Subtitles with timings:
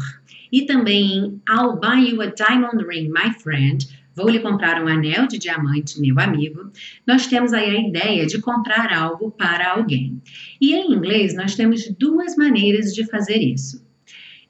[0.51, 3.87] e também I'll buy you a diamond ring, my friend,
[4.17, 6.73] vou lhe comprar um anel de diamante, meu amigo,
[7.07, 10.23] nós temos aí a ideia de comprar algo para alguém.
[10.59, 13.87] E em inglês nós temos duas maneiras de fazer isso.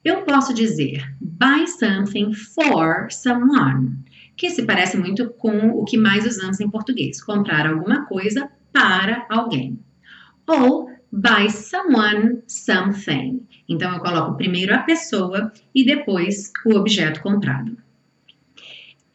[0.09, 3.99] Eu posso dizer buy something for someone,
[4.35, 9.27] que se parece muito com o que mais usamos em português, comprar alguma coisa para
[9.29, 9.79] alguém.
[10.47, 13.45] Ou buy someone something.
[13.69, 17.77] Então eu coloco primeiro a pessoa e depois o objeto comprado.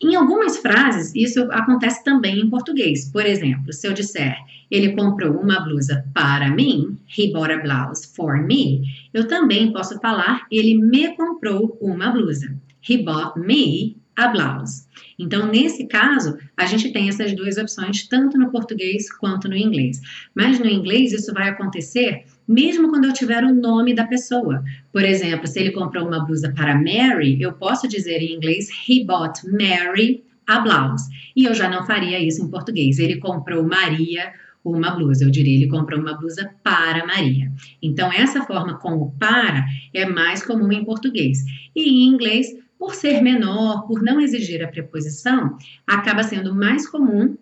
[0.05, 3.11] Em algumas frases, isso acontece também em português.
[3.11, 4.37] Por exemplo, se eu disser
[4.71, 8.83] ele comprou uma blusa para mim, he bought a blouse for me,
[9.15, 12.55] eu também posso falar ele me comprou uma blusa.
[12.87, 14.87] He bought me a blouse.
[15.19, 20.03] Então, nesse caso, a gente tem essas duas opções, tanto no português quanto no inglês.
[20.35, 24.63] Mas no inglês, isso vai acontecer mesmo quando eu tiver o nome da pessoa.
[24.93, 29.05] Por exemplo, se ele comprou uma blusa para Mary, eu posso dizer em inglês: He
[29.05, 31.05] bought Mary a blouse.
[31.35, 32.99] E eu já não faria isso em português.
[32.99, 34.33] Ele comprou Maria
[34.65, 35.25] uma blusa.
[35.25, 37.53] Eu diria, ele comprou uma blusa para Maria.
[37.83, 41.39] Então, essa forma com o para é mais comum em português.
[41.75, 42.47] E em inglês,
[42.79, 47.37] por ser menor, por não exigir a preposição, acaba sendo mais comum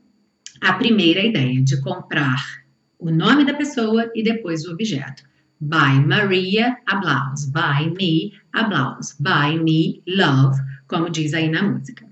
[0.61, 2.62] a primeira ideia de comprar
[3.03, 5.25] o nome da pessoa e depois o objeto.
[5.61, 7.51] Buy Maria a blouse.
[7.51, 9.15] Buy me a blouse.
[9.21, 12.12] Buy me love, como diz aí na música.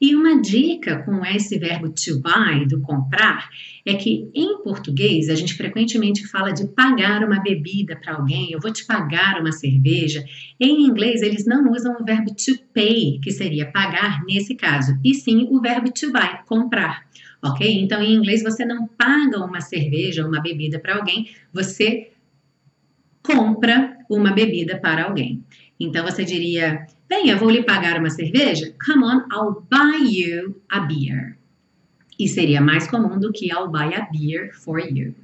[0.00, 3.48] E uma dica com esse verbo to buy, do comprar,
[3.84, 8.60] é que em português a gente frequentemente fala de pagar uma bebida para alguém, eu
[8.60, 10.24] vou te pagar uma cerveja.
[10.60, 15.14] Em inglês eles não usam o verbo to pay, que seria pagar nesse caso, e
[15.14, 17.08] sim o verbo to buy, comprar
[17.42, 17.80] ok?
[17.80, 22.10] Então, em inglês, você não paga uma cerveja, uma bebida para alguém, você
[23.22, 25.44] compra uma bebida para alguém.
[25.78, 28.74] Então, você diria: Venha, vou lhe pagar uma cerveja?
[28.84, 31.38] Come on, I'll buy you a beer.
[32.18, 35.14] E seria mais comum do que I'll buy a beer for you.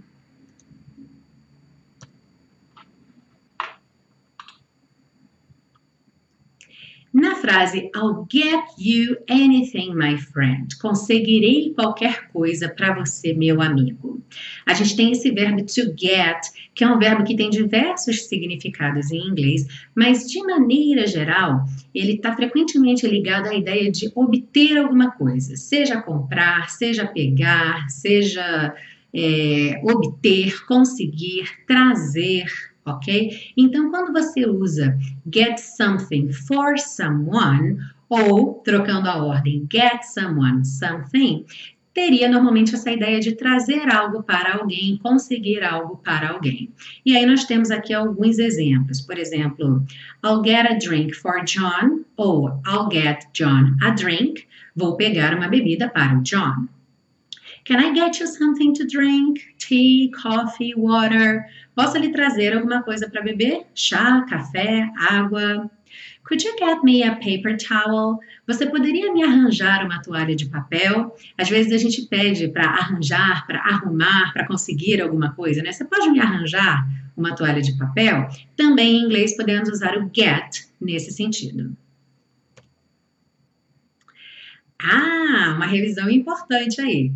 [7.13, 14.14] Na frase I'll get you anything, my friend, conseguirei qualquer coisa para você, meu amigo.
[14.67, 16.41] A gente tem esse verbo to get,
[16.75, 21.65] que é um verbo que tem diversos significados em inglês, mas de maneira geral,
[21.95, 28.75] ele está frequentemente ligado à ideia de obter alguma coisa, seja comprar, seja pegar, seja
[29.13, 32.47] é, obter, conseguir, trazer
[32.85, 33.53] ok?
[33.57, 34.99] Então, quando você usa
[35.33, 37.79] get something for someone,
[38.09, 41.45] ou, trocando a ordem, get someone something,
[41.95, 46.71] teria normalmente essa ideia de trazer algo para alguém, conseguir algo para alguém.
[47.07, 49.01] E aí nós temos aqui alguns exemplos.
[49.01, 49.85] Por exemplo,
[50.25, 54.45] I'll get a drink for John, ou I'll get John a drink.
[54.75, 56.69] Vou pegar uma bebida para o John.
[57.65, 59.41] Can I get you something to drink?
[59.59, 61.47] Tea, coffee, water?
[61.75, 63.67] Posso lhe trazer alguma coisa para beber?
[63.75, 65.71] Chá, café, água?
[66.25, 68.19] Could you get me a paper towel?
[68.47, 71.15] Você poderia me arranjar uma toalha de papel?
[71.37, 75.71] Às vezes a gente pede para arranjar, para arrumar, para conseguir alguma coisa, né?
[75.71, 78.29] Você pode me arranjar uma toalha de papel?
[78.57, 81.77] Também em inglês podemos usar o get nesse sentido.
[84.79, 87.13] Ah, uma revisão importante aí.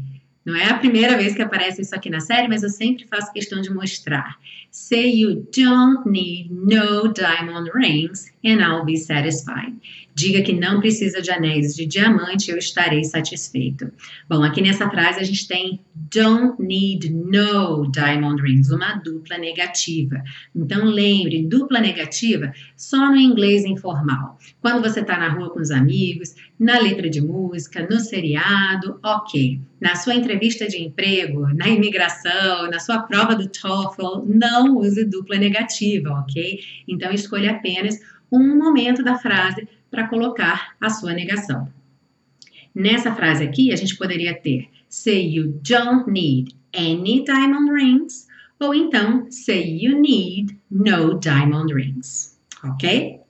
[0.48, 3.30] Não é a primeira vez que aparece isso aqui na série, mas eu sempre faço
[3.34, 4.38] questão de mostrar.
[4.70, 9.76] Say you don't need no diamond rings and I'll be satisfied.
[10.14, 13.92] Diga que não precisa de anéis de diamante, eu estarei satisfeito.
[14.26, 20.22] Bom, aqui nessa frase a gente tem don't need no diamond rings, uma dupla negativa.
[20.56, 24.38] Então lembre, dupla negativa só no inglês informal.
[24.62, 29.60] Quando você está na rua com os amigos, na letra de música, no seriado, ok.
[29.80, 35.36] Na sua entrevista de emprego, na imigração, na sua prova do TOEFL, não use dupla
[35.36, 36.58] negativa, ok?
[36.88, 37.98] Então escolha apenas
[38.30, 41.68] um momento da frase para colocar a sua negação.
[42.74, 48.26] Nessa frase aqui, a gente poderia ter say you don't need any diamond rings
[48.60, 53.20] ou então say you need no diamond rings, ok?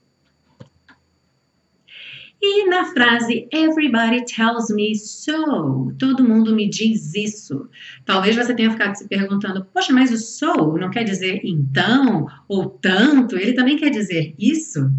[2.41, 7.67] E na frase Everybody tells me so, todo mundo me diz isso.
[8.05, 12.69] Talvez você tenha ficado se perguntando, poxa, mas o so não quer dizer então ou
[12.69, 14.89] tanto, ele também quer dizer isso?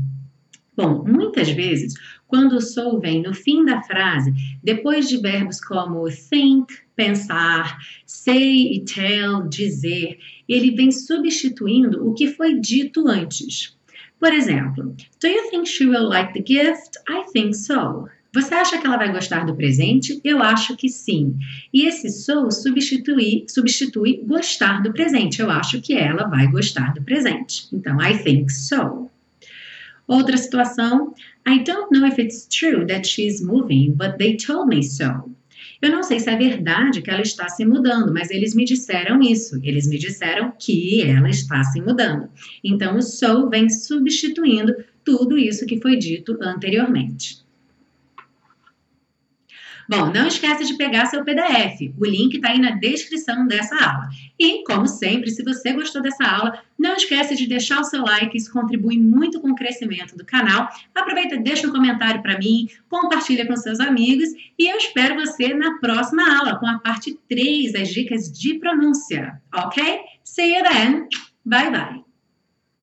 [0.76, 1.94] Bom, muitas vezes,
[2.26, 4.32] quando o so vem no fim da frase,
[4.62, 12.28] depois de verbos como think, pensar, say e tell, dizer, ele vem substituindo o que
[12.28, 13.76] foi dito antes.
[14.20, 16.98] Por exemplo, Do you think she will like the gift?
[17.08, 18.06] I think so.
[18.32, 20.20] Você acha que ela vai gostar do presente?
[20.22, 21.36] Eu acho que sim.
[21.72, 25.40] E esse so substitui, substitui gostar do presente.
[25.40, 27.66] Eu acho que ela vai gostar do presente.
[27.72, 29.10] Então, I think so.
[30.06, 31.14] Outra situação,
[31.48, 35.34] I don't know if it's true that she's moving, but they told me so.
[35.80, 39.20] Eu não sei se é verdade que ela está se mudando, mas eles me disseram
[39.22, 39.58] isso.
[39.62, 42.28] Eles me disseram que ela está se mudando.
[42.62, 47.38] Então, o so vem substituindo tudo isso que foi dito anteriormente.
[49.90, 51.92] Bom, não esqueça de pegar seu PDF.
[51.98, 54.08] O link está aí na descrição dessa aula.
[54.38, 58.36] E, como sempre, se você gostou dessa aula, não esqueça de deixar o seu like,
[58.36, 60.68] isso contribui muito com o crescimento do canal.
[60.94, 65.80] Aproveita, deixa um comentário para mim, compartilha com seus amigos e eu espero você na
[65.80, 69.98] próxima aula com a parte 3 das dicas de pronúncia, ok?
[70.22, 71.08] See you then.
[71.44, 72.09] Bye bye.